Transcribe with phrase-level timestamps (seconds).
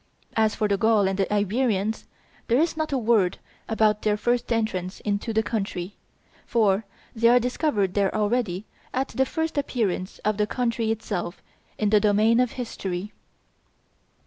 [0.35, 2.07] As for the Gauls and the Iberians,
[2.47, 3.37] there is not a word
[3.69, 5.95] about their first entrance into the country,
[6.43, 6.85] for
[7.15, 11.43] they are discovered there already at the first appearance of the country itself
[11.77, 13.13] in the domain of history.